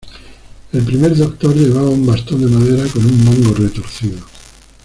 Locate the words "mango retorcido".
3.23-4.17